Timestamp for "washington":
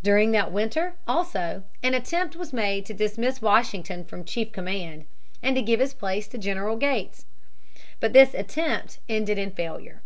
3.42-4.04